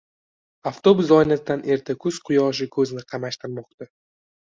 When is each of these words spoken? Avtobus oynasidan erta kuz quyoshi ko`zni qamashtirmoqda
Avtobus 0.71 1.11
oynasidan 1.19 1.63
erta 1.77 1.97
kuz 2.07 2.19
quyoshi 2.31 2.71
ko`zni 2.79 3.09
qamashtirmoqda 3.15 3.93